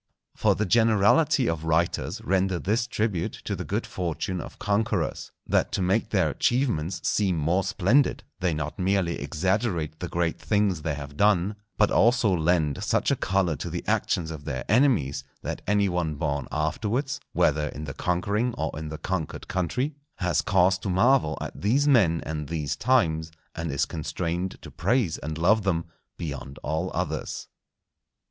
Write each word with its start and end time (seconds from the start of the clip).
For 0.35 0.55
the 0.55 0.65
generality 0.65 1.47
of 1.47 1.63
writers 1.63 2.21
render 2.23 2.57
this 2.57 2.87
tribute 2.87 3.33
to 3.45 3.55
the 3.55 3.63
good 3.63 3.85
fortune 3.85 4.41
of 4.41 4.57
conquerors, 4.57 5.31
that 5.45 5.71
to 5.73 5.81
make 5.83 6.09
their 6.09 6.31
achievements 6.31 7.07
seem 7.07 7.37
more 7.37 7.63
splendid, 7.63 8.23
they 8.39 8.51
not 8.51 8.79
merely 8.79 9.19
exaggerate 9.19 9.99
the 9.99 10.07
great 10.07 10.39
things 10.39 10.81
they 10.81 10.95
have 10.95 11.17
done, 11.17 11.55
but 11.77 11.91
also 11.91 12.33
lend 12.35 12.83
such 12.83 13.11
a 13.11 13.15
colour 13.15 13.55
to 13.57 13.69
the 13.69 13.83
actions 13.85 14.31
of 14.31 14.45
their 14.45 14.65
enemies, 14.67 15.23
that 15.43 15.61
any 15.67 15.87
one 15.87 16.15
born 16.15 16.47
afterwards, 16.51 17.19
whether 17.33 17.67
in 17.67 17.83
the 17.83 17.93
conquering 17.93 18.55
or 18.55 18.71
in 18.79 18.89
the 18.89 18.97
conquered 18.97 19.47
country, 19.47 19.93
has 20.15 20.41
cause 20.41 20.79
to 20.79 20.89
marvel 20.89 21.37
at 21.41 21.61
these 21.61 21.87
men 21.87 22.23
and 22.25 22.49
these 22.49 22.75
times, 22.75 23.31
and 23.53 23.71
is 23.71 23.85
constrained 23.85 24.57
to 24.63 24.71
praise 24.71 25.19
and 25.19 25.37
love 25.37 25.61
them 25.61 25.85
beyond 26.17 26.57
all 26.63 26.89
others. 26.95 27.47